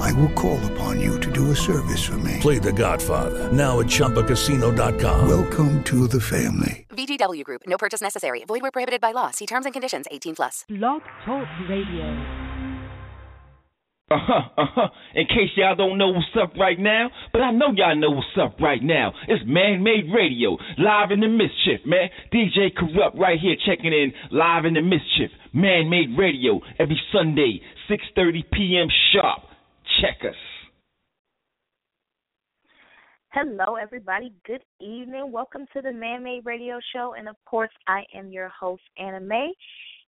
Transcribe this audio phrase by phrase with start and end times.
[0.00, 2.38] I will call upon you to do a service for me.
[2.40, 5.28] Play The Godfather now at ChumbaCasino.com.
[5.28, 6.86] Welcome to the family.
[6.90, 7.62] VGW Group.
[7.66, 8.44] No purchase necessary.
[8.46, 9.30] Void where prohibited by law.
[9.30, 10.06] See terms and conditions.
[10.10, 10.64] 18 plus.
[10.68, 12.42] Blog Talk Radio.
[14.10, 14.88] Uh huh, uh huh.
[15.14, 18.36] In case y'all don't know what's up right now, but I know y'all know what's
[18.38, 19.12] up right now.
[19.26, 22.10] It's Man Made Radio, live in the mischief, man.
[22.30, 25.30] DJ Corrupt right here checking in, live in the mischief.
[25.54, 28.88] Man Made Radio, every Sunday, 6.30 p.m.
[29.14, 29.44] sharp.
[30.02, 30.34] Check us.
[33.28, 34.32] Hello, everybody.
[34.44, 35.30] Good evening.
[35.30, 37.14] Welcome to the Man Made Radio Show.
[37.16, 39.52] And of course, I am your host, Anah Mae.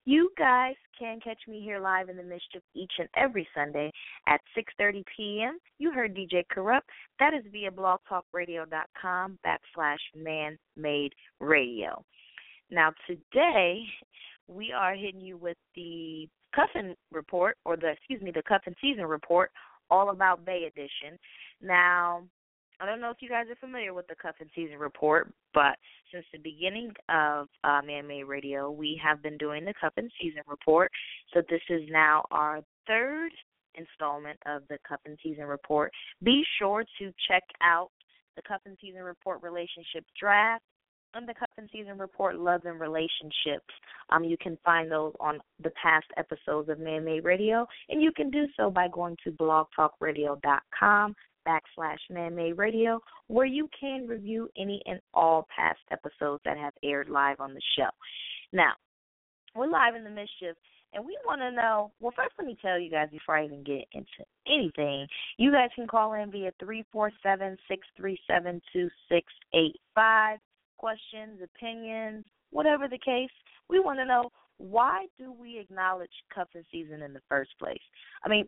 [0.03, 3.89] You guys can catch me here live in the mischief each and every Sunday
[4.27, 5.59] at 6:30 p.m.
[5.79, 6.89] You heard DJ Corrupt.
[7.19, 12.03] That is via blogtalkradio.com backslash Man Made Radio.
[12.69, 13.81] Now today
[14.49, 19.05] we are hitting you with the Cuffin report, or the excuse me, the Cuffin season
[19.05, 19.51] report,
[19.89, 21.17] all about Bay Edition.
[21.61, 22.23] Now
[22.79, 25.77] I don't know if you guys are familiar with the Cuffin Season Report, but
[26.11, 30.41] since the beginning of uh, Man Made Radio, we have been doing the Cuffin Season
[30.47, 30.91] Report.
[31.33, 33.31] So this is now our third
[33.75, 35.91] installment of the Cuffin Season Report.
[36.23, 37.91] Be sure to check out
[38.35, 40.63] the Cuffin Season Report Relationship Draft
[41.15, 43.73] and the Cuffin Season Report Love and Relationships.
[44.09, 48.11] Um, you can find those on the past episodes of Man Made Radio, and you
[48.11, 51.15] can do so by going to blogtalkradio.com
[51.47, 57.07] backslash man-made radio where you can review any and all past episodes that have aired
[57.09, 57.89] live on the show.
[58.51, 58.73] Now,
[59.55, 60.57] we're live in the mischief
[60.93, 63.63] and we want to know well first let me tell you guys before I even
[63.63, 65.07] get into anything,
[65.37, 69.79] you guys can call in via three four seven six three seven two six eight
[69.93, 70.39] five.
[70.85, 73.31] Questions, opinions, whatever the case.
[73.71, 74.29] We want to know
[74.59, 77.81] why do we acknowledge cuffing season in the first place?
[78.23, 78.47] I mean,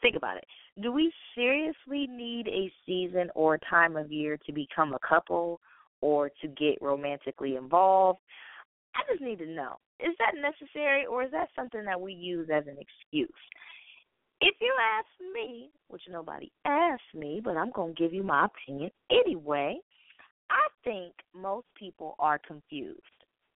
[0.00, 0.44] think about it.
[0.80, 5.60] Do we seriously need a season or time of year to become a couple
[6.00, 8.20] or to get romantically involved?
[8.94, 9.74] I just need to know.
[10.00, 13.28] Is that necessary or is that something that we use as an excuse?
[14.40, 18.46] If you ask me, which nobody asked me, but I'm going to give you my
[18.46, 19.76] opinion anyway,
[20.50, 23.00] I think most people are confused.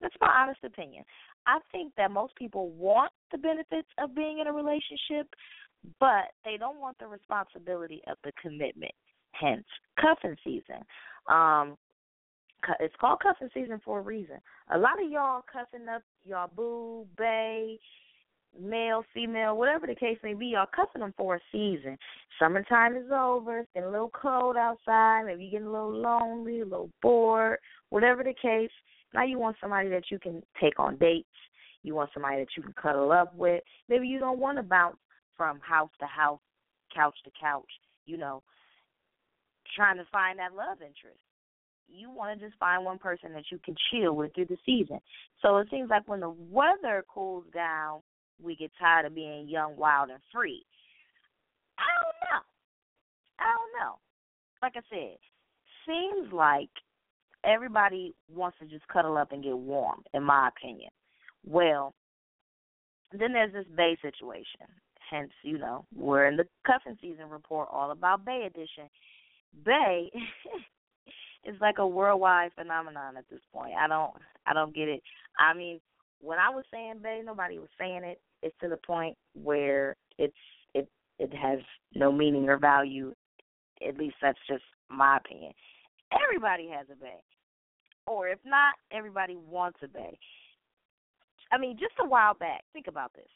[0.00, 1.04] That's my honest opinion.
[1.47, 5.28] I think that most people want the benefits of being in a relationship,
[5.99, 8.93] but they don't want the responsibility of the commitment.
[9.32, 9.65] Hence,
[10.00, 10.82] cuffing season.
[11.28, 11.76] Um,
[12.81, 14.37] it's called cuffing season for a reason.
[14.75, 17.78] A lot of y'all cuffing up y'all boo, bay,
[18.60, 21.97] male, female, whatever the case may be, y'all cuffing them for a season.
[22.38, 23.60] Summertime is over.
[23.60, 25.25] It's getting a little cold outside.
[25.26, 27.58] Maybe you're getting a little lonely, a little bored,
[27.91, 28.70] whatever the case.
[29.14, 31.28] Now you want somebody that you can take on dates.
[31.82, 33.62] You want somebody that you can cuddle up with.
[33.88, 34.97] Maybe you don't want to bounce
[35.37, 36.41] from house to house,
[36.94, 37.70] couch to couch,
[38.06, 38.42] you know,
[39.75, 41.19] trying to find that love interest.
[41.88, 44.98] You want to just find one person that you can chill with through the season.
[45.41, 48.00] So it seems like when the weather cools down,
[48.43, 50.65] we get tired of being young, wild, and free.
[51.78, 52.43] I don't know.
[53.38, 53.99] I don't know.
[54.62, 55.19] Like I said,
[55.87, 56.71] seems like
[57.44, 60.91] everybody wants to just cuddle up and get warm, in my opinion.
[61.47, 61.94] Well,
[63.12, 64.66] then there's this Bay situation.
[65.10, 68.91] Hence, you know, we're in the cuffing season report all about Bay Edition.
[69.65, 70.10] Bay
[71.44, 73.72] is like a worldwide phenomenon at this point.
[73.81, 74.12] I don't
[74.47, 75.03] I don't get it.
[75.38, 75.81] I mean,
[76.21, 78.21] when I was saying Bay, nobody was saying it.
[78.43, 80.34] It's to the point where it's
[80.75, 81.61] it it has
[81.95, 83.15] no meaning or value.
[83.87, 85.53] At least that's just my opinion.
[86.12, 87.21] Everybody has a bay.
[88.06, 90.19] Or if not, everybody wants a bay.
[91.53, 93.29] I mean, just a while back, think about this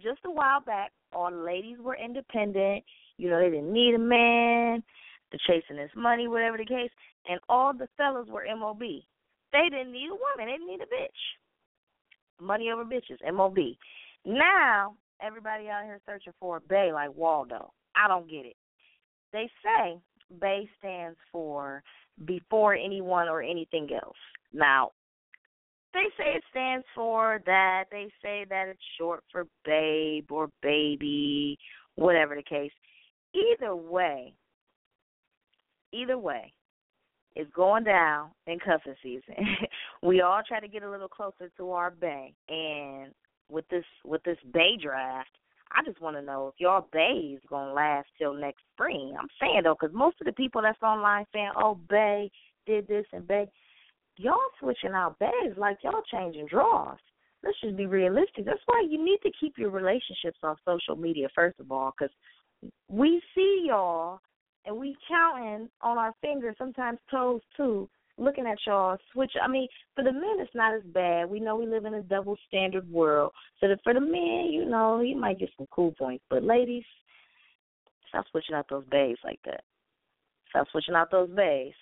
[0.00, 2.84] just a while back, all the ladies were independent.
[3.18, 4.82] You know, they didn't need a man
[5.32, 6.90] to chasing this money, whatever the case.
[7.28, 8.80] And all the fellas were MOB.
[8.80, 10.46] They didn't need a woman.
[10.46, 11.20] They didn't need a bitch.
[12.40, 13.58] Money over bitches, MOB.
[14.24, 17.72] Now, everybody out here searching for a Bay like Waldo.
[17.94, 18.56] I don't get it.
[19.32, 19.98] They say
[20.40, 21.82] Bay stands for
[22.24, 24.16] before anyone or anything else.
[24.52, 24.90] Now,
[25.94, 27.84] they say it stands for that.
[27.90, 31.58] They say that it's short for babe or baby,
[31.96, 32.72] whatever the case.
[33.34, 34.34] Either way,
[35.92, 36.52] either way,
[37.34, 39.34] it's going down in cuffing season.
[40.02, 43.12] we all try to get a little closer to our bay, and
[43.48, 45.30] with this with this bay draft,
[45.70, 49.14] I just want to know if your bay is gonna last till next spring.
[49.18, 52.30] I'm saying though, because most of the people that's online saying, "Oh, bay
[52.66, 53.48] did this and bay,"
[54.16, 56.98] y'all switching out bays like y'all changing draws.
[57.44, 58.44] Let's just be realistic.
[58.44, 62.14] That's why you need to keep your relationships on social media first of all, because
[62.88, 64.20] we see y'all
[64.64, 67.88] and we counting on our fingers, sometimes toes too,
[68.22, 69.32] looking at y'all switch.
[69.42, 71.28] I mean, for the men, it's not as bad.
[71.28, 73.32] We know we live in a double standard world.
[73.60, 76.24] So that for the men, you know, he might get some cool points.
[76.30, 76.84] But ladies,
[78.08, 79.64] stop switching out those bays like that.
[80.50, 81.74] Stop switching out those bays.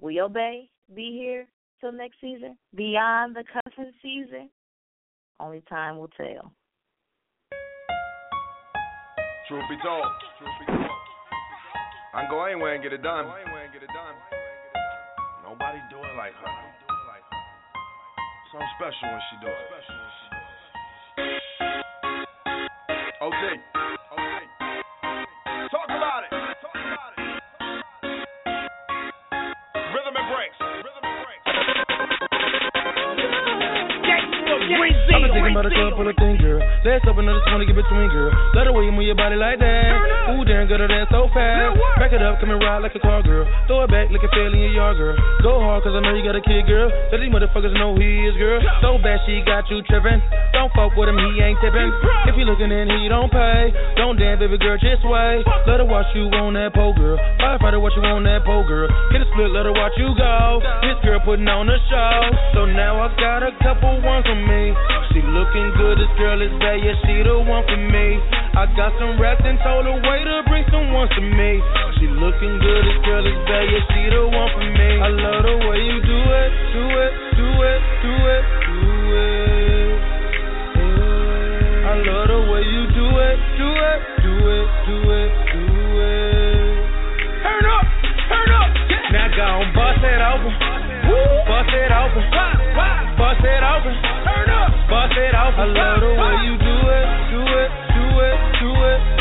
[0.00, 1.46] Will your bay be here
[1.80, 2.58] till next season?
[2.74, 4.50] Beyond the cuffing season?
[5.38, 6.52] Only time will tell.
[9.48, 10.04] Truth be told,
[10.38, 10.90] truth be told.
[12.14, 13.26] I can go anywhere and get it done.
[15.56, 16.52] Nobody do it like her.
[18.52, 19.56] Something special when she do it.
[23.22, 23.40] OG.
[24.12, 24.36] OG.
[25.72, 26.30] Talk about it.
[26.60, 27.24] Talk about it.
[29.96, 30.60] Rhythm and breaks.
[30.60, 31.40] Rhythm and breaks.
[35.08, 36.55] I've been thinking about a cup full of things, girl.
[36.84, 38.30] Let's open up this to get between, girl.
[38.52, 40.36] Let the way you move your body like that.
[40.36, 41.78] Ooh, damn, good at that so fast.
[41.96, 43.48] Back it up, come and ride like a car, girl.
[43.66, 45.16] Throw it back like a fail in your yard, girl.
[45.40, 46.92] Go hard, cause I know you got a kid, girl.
[47.10, 48.60] Let these motherfuckers know who he is, girl.
[48.84, 50.20] So bad she got you tripping.
[50.52, 51.90] Don't fuck with him, he ain't tipping.
[52.28, 53.72] If you looking in, he don't pay.
[53.96, 55.42] Don't dance, baby girl, just wait.
[55.64, 57.16] Let her watch you on that pole, girl.
[57.40, 58.86] Firefighter, watch you on that pole, girl.
[59.10, 60.60] Get a split, let her watch you go.
[60.84, 62.18] This girl putting on a show.
[62.54, 64.76] So now I got a couple ones from me.
[65.46, 68.18] Looking good, this girl is bad, yeah, she the one for me.
[68.58, 71.62] I got some racks and told her waiter bring some ones to me.
[72.02, 74.90] She looking good, this girl is bad, yeah, she the one for me.
[74.98, 78.90] I love the way you do it, do it, do it, do it, do
[79.22, 80.02] it.
[81.86, 85.62] I love the way you do it, do it, do it, do it, do
[86.10, 86.90] it.
[87.46, 87.86] Turn up,
[88.34, 88.70] turn up.
[89.14, 90.50] Now go on, bust it open,
[91.46, 93.94] bust it open, bust it open.
[94.24, 95.56] Turn up, bust it open.
[95.56, 99.15] I love the way you do it, do it, do it, do it, do it.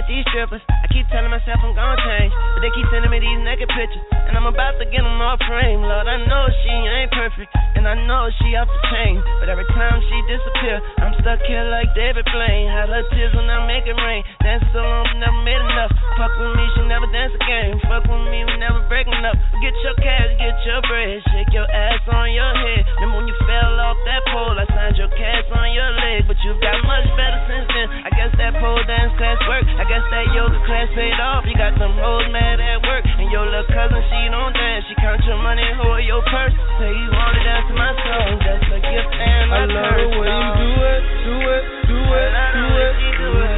[0.00, 0.64] With these strippers.
[0.64, 4.00] I keep telling myself I'm gonna change, but they keep sending me these naked pictures,
[4.24, 5.84] and I'm about to get them off frame.
[5.84, 9.68] Lord, I know she ain't perfect, and I know she off the chain, but every
[9.76, 12.72] time she disappear, I'm stuck here like David Blaine.
[12.72, 14.24] Had her tears when I make it rain.
[14.40, 15.92] Dance so long, never made enough.
[16.16, 17.76] Fuck with me, she never dance again.
[17.84, 19.36] Fuck with me, we never breaking up.
[19.60, 22.88] Get your cash, get your bread, shake your ass on your head.
[22.96, 24.56] Remember when you fell off that pole?
[24.56, 27.88] I signed your cast on your leg, but you've got much better since then.
[28.08, 29.68] I guess that pole dance class worked.
[29.90, 31.42] Guess that yoga class paid off.
[31.50, 34.86] You got some hoes mad at work, and your little cousin she don't dance.
[34.86, 36.54] She count your money, hold your purse.
[36.78, 39.98] Say you wanna dance to my song, that's a gift and I love curse.
[39.98, 43.50] the way you do it, do it, do it, do it, she do it.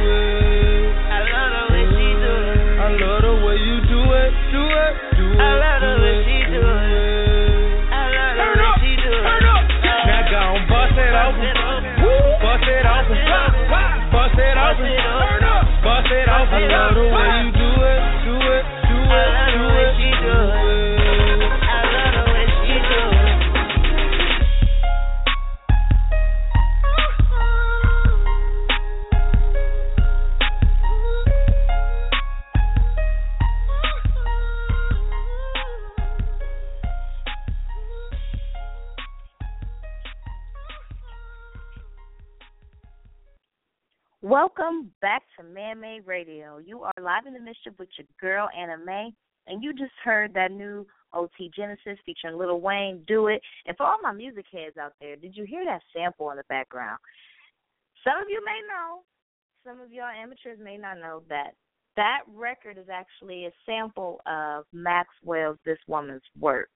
[1.05, 2.81] I love the way she do it.
[2.81, 3.32] I love the
[47.03, 49.13] live in the mischief with your girl Anah Mae,
[49.47, 53.85] and you just heard that new OT Genasis featuring Lil Wayne, "Do It." And for
[53.85, 56.99] all my music heads out there, did you hear that sample in the background?
[58.03, 59.03] Some of you may know,
[59.63, 61.55] some of y'all amateurs may not know that
[61.95, 66.71] that record is actually a sample of Maxwell's "This Woman's Work."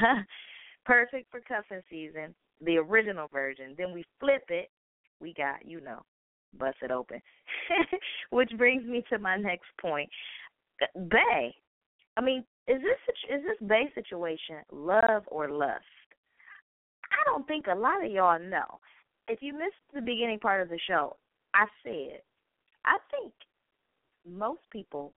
[0.86, 3.74] Perfect for cuffing season, the original version.
[3.76, 4.70] Then we flip it,
[5.20, 6.02] we got you know
[6.58, 7.20] bust it open.
[8.30, 10.08] Which brings me to my next point.
[11.08, 11.54] Bay.
[12.16, 15.84] I mean, is this is this Bay situation love or lust?
[17.12, 18.80] I don't think a lot of y'all know.
[19.28, 21.16] If you missed the beginning part of the show,
[21.54, 22.20] I said
[22.84, 23.32] I think
[24.26, 25.12] most people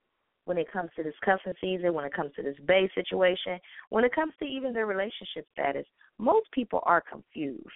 [0.48, 4.06] when it comes to this cuffing season, when it comes to this Bay situation, when
[4.06, 5.86] it comes to even their relationship status,
[6.18, 7.68] most people are confused.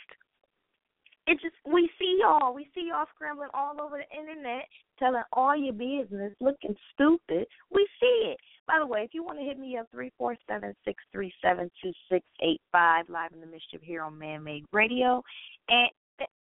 [1.32, 4.68] It just we see y'all, we see y'all scrambling all over the internet,
[5.00, 7.48] telling all your business, looking stupid.
[7.74, 8.38] We see it.
[8.68, 11.34] By the way, if you want to hit me up, three four seven six three
[11.42, 15.24] seven two six eight five, live in the mischief here on Man Made Radio,
[15.70, 15.90] and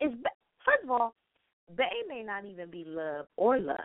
[0.00, 0.14] it's
[0.64, 1.14] first of all,
[1.76, 3.82] they may not even be love or lust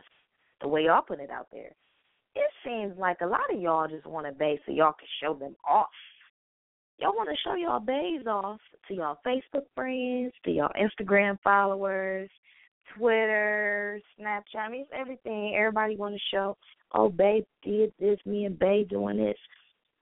[0.61, 1.71] the way y'all put it out there.
[2.35, 5.35] It seems like a lot of y'all just want to base so y'all can show
[5.35, 5.87] them off
[6.99, 12.29] y'all want to show y'all babes off to y'all Facebook friends, to y'all Instagram followers,
[12.97, 14.59] Twitter, Snapchat.
[14.59, 15.55] I mean, it's everything.
[15.57, 16.57] Everybody want to show,
[16.93, 19.37] oh, babe did this, me and babe doing this.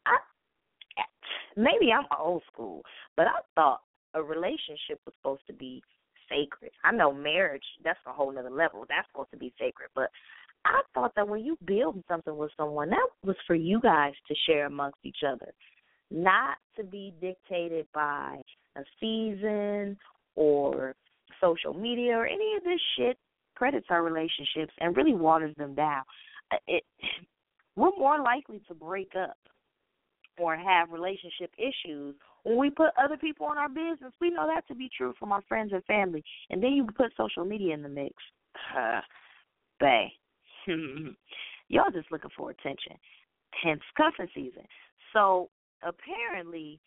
[0.06, 0.18] I
[1.56, 2.82] maybe I'm old school,
[3.16, 3.82] but I thought
[4.14, 5.82] a relationship was supposed to be
[6.30, 6.72] sacred.
[6.84, 8.86] I know marriage, that's a whole other level.
[8.88, 10.10] That's supposed to be sacred, but
[10.66, 14.36] I thought that when you build something with someone, that was for you guys to
[14.48, 15.54] share amongst each other
[16.14, 18.40] not to be dictated by
[18.76, 19.98] a season
[20.36, 20.96] or
[21.42, 23.18] social media or any of this shit
[23.56, 26.04] credits our relationships and really waters them down.
[26.52, 26.84] Uh, it
[27.76, 29.38] we're more likely to break up
[30.38, 34.14] or have relationship issues when we put other people in our business.
[34.22, 36.24] We know that to be true from our friends and family.
[36.52, 38.14] And then you put social media in the mix.
[38.78, 39.02] Uh,
[39.80, 40.14] bay.
[40.68, 42.94] Y'all just looking for attention.
[43.64, 44.64] Hence cuffing season.
[45.14, 45.50] So
[45.86, 46.80] apparently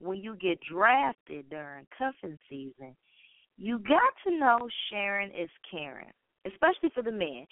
[0.00, 2.94] when you get drafted during cuffing season,
[3.56, 6.10] you got to know sharing is caring,
[6.46, 7.46] especially for the men.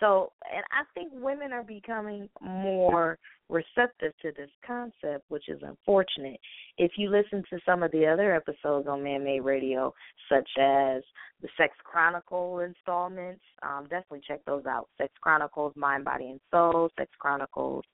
[0.00, 3.18] So, and I think women are becoming more
[3.48, 6.40] receptive to this concept, which is unfortunate.
[6.76, 9.94] If you listen to some of the other episodes on Man Made Radio,
[10.28, 11.02] such as
[11.40, 14.88] the Sex Chronicle installments, um, definitely check those out.
[14.98, 17.84] Sex Chronicles, Mind, Body, and Soul, Sex Chronicles,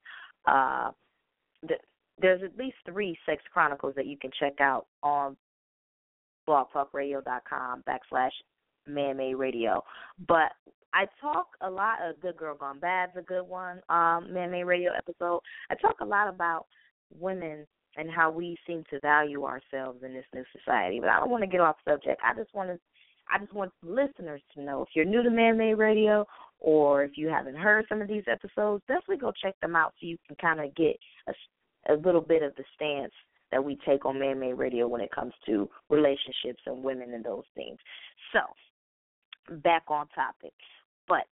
[0.46, 0.90] uh,
[1.62, 1.74] the
[2.20, 5.36] there's at least three sex chronicles that you can check out on
[6.48, 8.30] blogtalkradio.com backslash
[8.86, 9.82] man-made radio.
[10.26, 10.52] But
[10.94, 14.92] I talk a lot of Good Girl Gone Bad's a good one, um, man-made radio
[14.96, 15.40] episode.
[15.70, 16.66] I talk a lot about
[17.14, 21.00] women and how we seem to value ourselves in this new society.
[21.00, 22.20] But I don't want to get off subject.
[22.24, 22.78] I just want to
[23.30, 26.24] I just want listeners to know if you're new to Man Made Radio
[26.60, 30.06] or if you haven't heard some of these episodes, definitely go check them out so
[30.06, 30.96] you can kind of get
[31.28, 31.32] a,
[31.88, 33.12] a little bit of the stance
[33.50, 37.24] that we take on Man Made Radio when it comes to relationships and women and
[37.24, 37.78] those things.
[38.32, 38.40] So,
[39.56, 40.52] back on topic.
[41.06, 41.24] But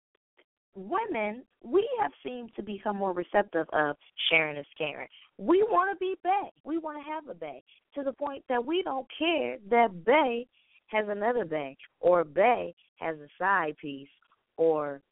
[0.75, 3.97] women, we have seemed to become more receptive of
[4.31, 5.09] sharing and scaring.
[5.39, 6.51] We want to be Bay.
[6.65, 7.63] We want to have a Bay
[7.95, 10.47] to the point that we don't care that Bay
[10.89, 14.09] has another Bay or Bay has a side piece
[14.57, 15.03] or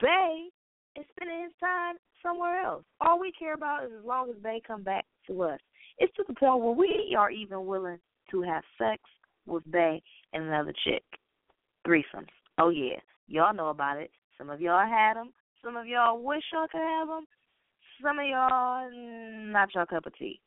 [0.00, 0.48] Bay
[0.98, 2.84] is spending his time somewhere else.
[3.00, 5.60] All we care about is as long as they come back to us.
[5.98, 7.98] It's to the point where we are even willing
[8.30, 9.02] to have sex
[9.46, 11.04] with Bay and another chick.
[11.86, 12.28] Threesomes.
[12.58, 12.98] Oh yeah,
[13.28, 14.10] y'all know about it.
[14.38, 15.32] Some of y'all had them.
[15.64, 17.26] Some of y'all wish y'all could have them.
[18.02, 20.40] Some of y'all mm, not your cup of tea.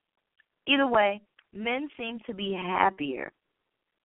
[0.67, 1.21] Either way,
[1.53, 3.31] men seem to be happier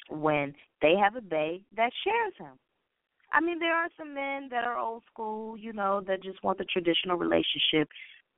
[0.09, 2.59] when they have a bay that shares him.
[3.35, 6.59] I mean, there are some men that are old school, you know, that just want
[6.59, 7.89] the traditional relationship,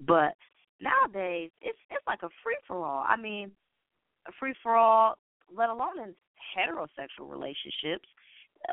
[0.01, 0.33] but
[0.81, 3.05] nowadays it's it's like a free for all.
[3.07, 3.51] I mean,
[4.27, 5.17] a free for all,
[5.55, 6.15] let alone in
[6.57, 8.09] heterosexual relationships.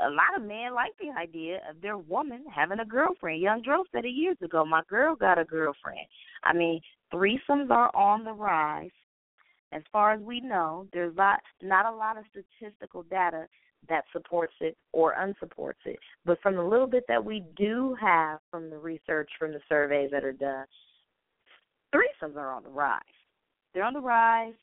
[0.06, 3.42] A lot of men like the idea of their woman having a girlfriend.
[3.42, 4.66] Young Dro said it years ago.
[4.66, 6.08] My girl got a girlfriend.
[6.46, 6.80] I mean,
[7.14, 8.90] threesomes are on the rise.
[9.74, 13.48] As far as we know, there's not not a lot of statistical data
[13.90, 16.00] that supports it or unsupports it.
[16.26, 20.12] But from the little bit that we do have from the research, from the surveys
[20.12, 20.66] that are done,
[21.94, 23.02] threesomes are on the rise.
[23.74, 24.54] They're on the rise,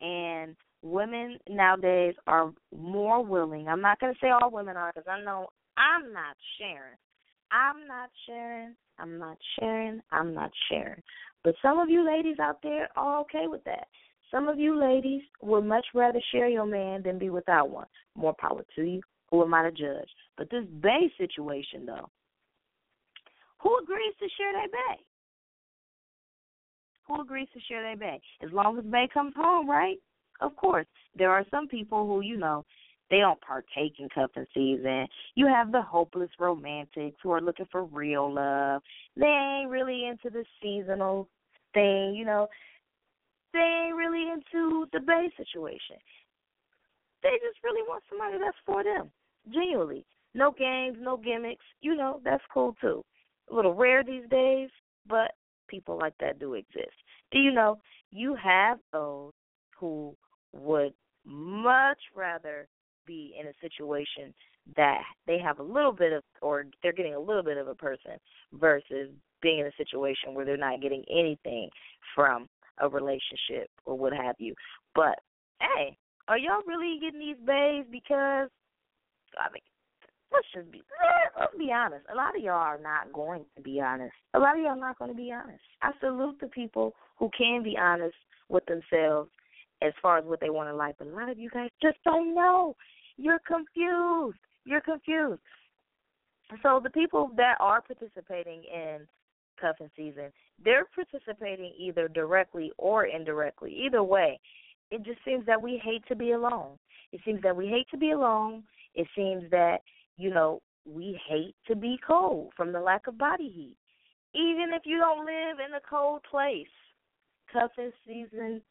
[0.00, 3.68] and women nowadays are more willing.
[3.68, 6.96] I'm not going to say all women are because I know I'm not sharing.
[7.52, 8.74] I'm not sharing.
[8.98, 10.00] I'm not sharing.
[10.12, 11.02] I'm not sharing.
[11.42, 13.88] But some of you ladies out there are okay with that.
[14.30, 17.86] Some of you ladies would much rather share your man than be without one.
[18.16, 19.00] More power to you.
[19.30, 20.08] Who am I to judge?
[20.36, 22.08] But this Bay situation, though,
[23.62, 25.00] who agrees to share their Bay?
[27.06, 28.20] Who agrees to share their Bay?
[28.42, 29.98] As long as Bay comes home, right?
[30.40, 30.86] Of course.
[31.16, 32.64] There are some people who, you know,
[33.10, 35.06] they don't partake in cuffing season.
[35.34, 38.82] You have the hopeless romantics who are looking for real love.
[39.16, 41.28] They ain't really into the seasonal
[41.74, 42.48] thing, you know
[43.52, 45.96] they ain't really into the Bay situation.
[47.22, 49.10] They just really want somebody that's for them,
[49.52, 50.04] genuinely.
[50.34, 51.64] No games, no gimmicks.
[51.80, 53.04] You know, that's cool too.
[53.50, 54.70] A little rare these days,
[55.06, 55.32] but
[55.68, 56.94] people like that do exist.
[57.30, 57.78] Do you know
[58.10, 59.32] you have those
[59.78, 60.14] who
[60.52, 60.92] would
[61.24, 62.68] much rather
[63.06, 64.34] be in a situation
[64.76, 67.74] that they have a little bit of or they're getting a little bit of a
[67.74, 68.12] person
[68.52, 69.10] versus
[69.42, 71.68] being in a situation where they're not getting anything
[72.14, 72.48] from
[72.80, 74.54] a relationship or what have you.
[74.94, 75.18] But
[75.60, 75.96] hey,
[76.28, 78.48] are y'all really getting these bays because
[79.38, 79.62] I mean
[80.32, 80.82] let's just be
[81.38, 82.06] let's be honest.
[82.12, 84.14] A lot of y'all are not going to be honest.
[84.34, 85.62] A lot of y'all are not going to be honest.
[85.82, 88.16] I salute the people who can be honest
[88.48, 89.30] with themselves
[89.82, 90.94] as far as what they want in life.
[90.98, 92.76] But a lot of you guys just don't know.
[93.16, 94.38] You're confused.
[94.64, 95.40] You're confused.
[96.62, 99.06] So the people that are participating in
[99.60, 100.32] cuffing season,
[100.64, 103.72] they're participating either directly or indirectly.
[103.86, 104.38] Either way,
[104.90, 106.78] it just seems that we hate to be alone.
[107.12, 108.64] It seems that we hate to be alone.
[108.94, 109.78] It seems that,
[110.16, 113.76] you know, we hate to be cold from the lack of body heat.
[114.34, 116.66] Even if you don't live in a cold place,
[117.52, 118.62] cuffing season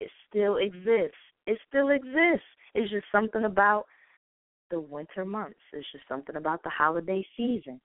[0.00, 1.18] it still exists.
[1.46, 2.46] It still exists.
[2.74, 3.84] It's just something about
[4.70, 5.58] the winter months.
[5.72, 7.80] It's just something about the holiday season.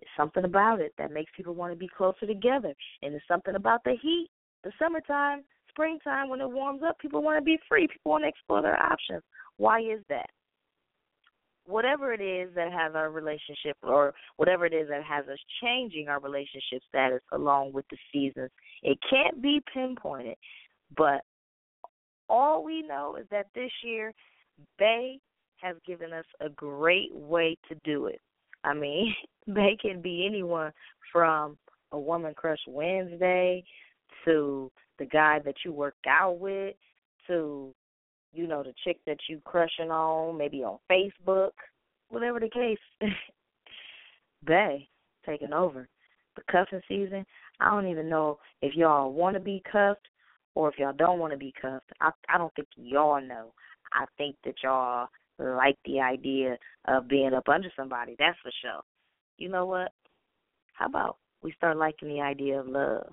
[0.00, 2.74] It's something about it that makes people want to be closer together.
[3.02, 4.28] And it's something about the heat,
[4.64, 7.86] the summertime, springtime, when it warms up, people want to be free.
[7.86, 9.22] People want to explore their options.
[9.56, 10.30] Why is that?
[11.66, 16.08] Whatever it is that has our relationship, or whatever it is that has us changing
[16.08, 18.50] our relationship status along with the seasons,
[18.82, 20.36] it can't be pinpointed.
[20.96, 21.22] But
[22.28, 24.12] all we know is that this year,
[24.78, 25.18] Bay
[25.60, 28.20] has given us a great way to do it.
[28.66, 29.14] I mean,
[29.46, 30.72] they can be anyone
[31.12, 31.56] from
[31.92, 33.64] a woman crush Wednesday
[34.24, 36.74] to the guy that you work out with
[37.26, 37.72] to
[38.32, 41.52] you know the chick that you crushing on maybe on Facebook,
[42.08, 42.78] whatever the case.
[44.46, 44.88] they
[45.24, 45.88] taking over
[46.36, 47.24] the cuffing season.
[47.60, 50.08] I don't even know if y'all want to be cuffed
[50.54, 51.90] or if y'all don't want to be cuffed.
[52.00, 53.52] I I don't think y'all know.
[53.92, 55.08] I think that y'all
[55.38, 58.82] like the idea of being up under somebody, that's for sure.
[59.36, 59.92] You know what?
[60.74, 63.12] How about we start liking the idea of love?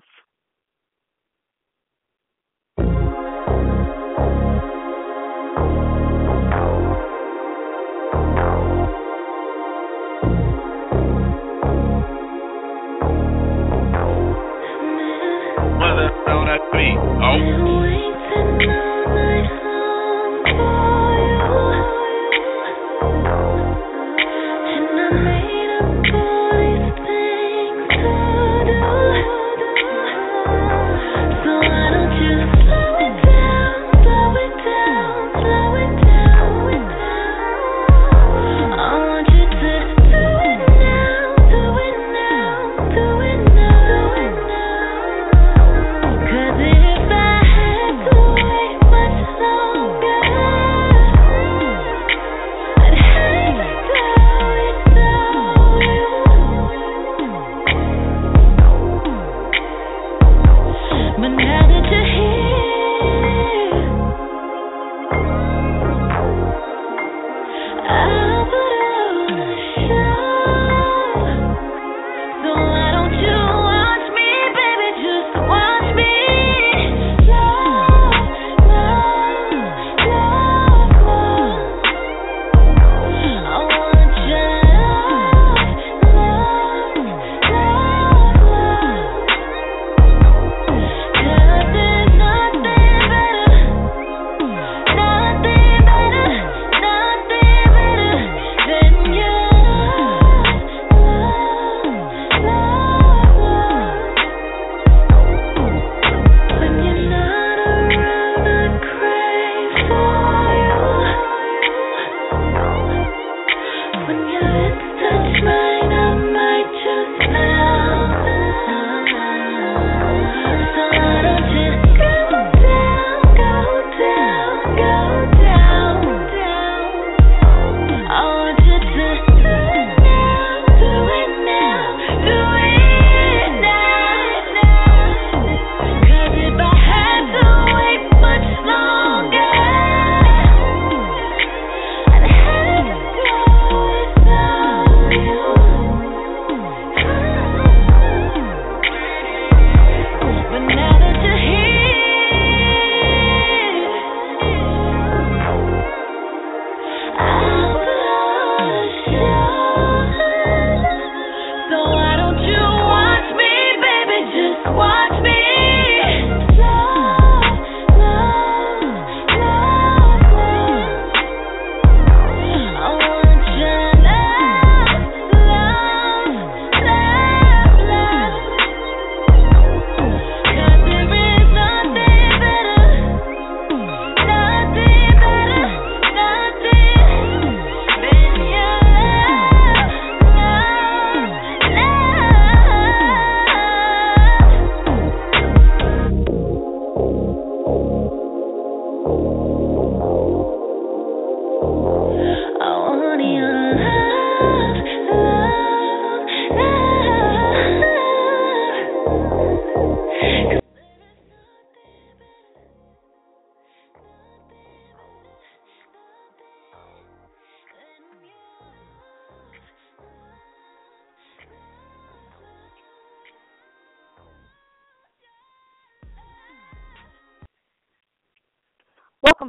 [15.78, 16.58] Mother, don't I?
[17.22, 17.64] Oh.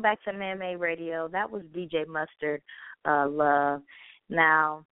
[0.06, 1.28] Back to Man Made Radio.
[1.28, 2.62] That was DJ Mustard
[3.06, 3.82] uh, Love.
[4.30, 4.86] Now,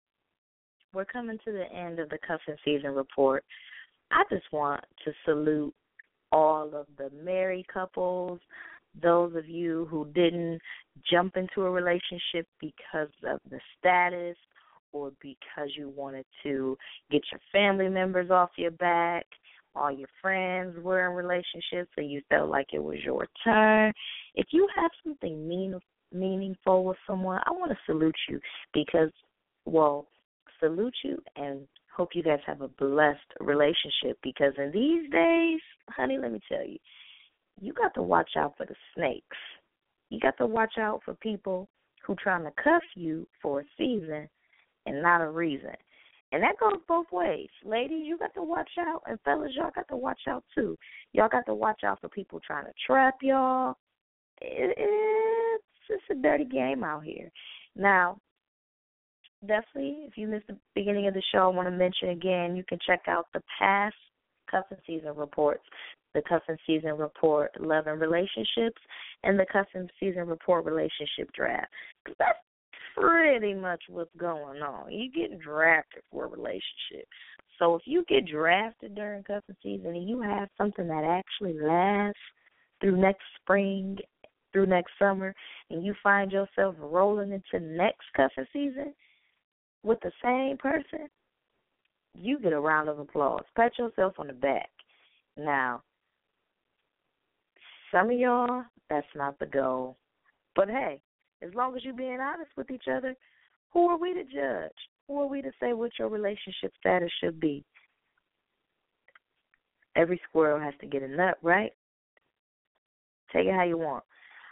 [0.94, 3.44] we're coming to the end of the cuffing season report.
[4.10, 5.74] I just want to salute
[6.32, 8.40] all of the married couples,
[9.04, 10.62] those of you who didn't
[11.12, 14.38] jump into a relationship because of the status
[14.94, 16.78] or because you wanted to
[17.12, 19.26] get your family members off your back.
[19.76, 23.94] All your friends were in relationships and you felt like it was your turn.
[24.36, 25.80] If you have something mean,
[26.12, 28.40] meaningful with someone, I want to salute you
[28.74, 29.12] because,
[29.66, 30.08] well,
[30.60, 36.18] salute you and hope you guys have a blessed relationship because in these days, honey,
[36.18, 36.78] let me tell you,
[37.60, 39.38] you got to watch out for the snakes.
[40.10, 41.70] You got to watch out for people
[42.06, 44.28] who trying to cuff you for a season
[44.86, 45.76] and not a reason.
[46.32, 47.50] And that goes both ways.
[47.66, 50.78] Ladies, you got to watch out and fellas, y'all got to watch out too.
[51.14, 53.76] Y'all got to watch out for people trying to trap y'all.
[54.42, 57.30] It, it's it's a dirty game out here.
[57.76, 58.18] Now,
[59.42, 62.64] definitely, if you missed the beginning of the show, I want to mention again, you
[62.68, 63.96] can check out the past
[64.50, 65.64] cuffing season reports,
[66.14, 68.82] the cuffing season report, love and relationships,
[69.24, 71.72] and the cuffing season report relationship draft.
[72.18, 72.40] That's
[72.96, 74.92] pretty much what's going on.
[74.92, 77.08] You get drafted for a relationship.
[77.60, 82.18] So if you get drafted during cuffing season and you have something that actually lasts
[82.80, 83.98] through next spring,
[84.52, 85.34] through next summer,
[85.70, 88.94] and you find yourself rolling into next cuffing season,
[89.84, 91.08] with the same person,
[92.16, 93.44] you get a round of applause.
[93.56, 94.70] Pat yourself on the back.
[95.38, 95.82] Now,
[97.92, 99.98] some of y'all, that's not the goal.
[100.56, 101.02] But hey,
[101.42, 103.16] as long as you're being honest with each other,
[103.72, 104.72] who are we to judge?
[105.08, 107.64] Who are we to say what your relationship status should be?
[109.96, 111.72] Every squirrel has to get a nut, right?
[113.34, 114.04] Take it how you want.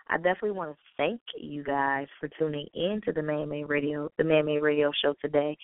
[0.09, 4.11] I definitely want to thank you guys for tuning in to the Man Made Radio,
[4.17, 5.55] the Man Radio show today.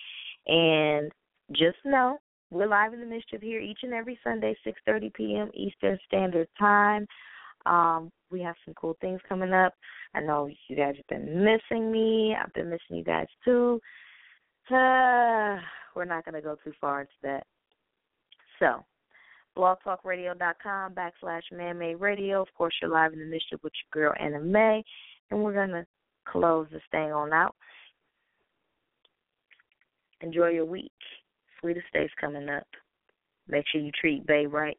[0.46, 1.10] And
[1.52, 2.18] just know
[2.50, 5.50] we're live in the mischief here each and every Sunday, 6:30 p.m.
[5.52, 7.06] Eastern Standard Time.
[7.66, 9.74] Um, we have some cool things coming up.
[10.14, 12.34] I know you guys have been missing me.
[12.40, 13.80] I've been missing you guys too.
[14.70, 15.56] Uh,
[15.94, 17.44] we're not going to go too far into that.
[18.58, 18.84] So,
[19.56, 22.42] blogtalkradio.com backslash manmade radio.
[22.42, 24.84] Of course, you're live in the mischief with your girl Anah Mae,
[25.30, 25.86] and we're gonna
[26.26, 27.54] close this thing on out.
[30.20, 30.92] Enjoy your week.
[31.60, 32.66] Sweetest days coming up.
[33.48, 34.78] Make sure you treat Bay right.